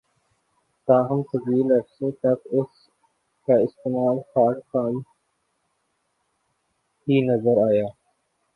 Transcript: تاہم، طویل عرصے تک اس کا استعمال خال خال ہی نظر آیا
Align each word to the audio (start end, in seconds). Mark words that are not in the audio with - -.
تاہم، 0.87 1.19
طویل 1.29 1.67
عرصے 1.71 2.09
تک 2.21 2.39
اس 2.51 2.71
کا 3.47 3.55
استعمال 3.65 4.17
خال 4.31 4.55
خال 4.69 4.93
ہی 7.07 7.15
نظر 7.27 7.57
آیا 7.67 7.87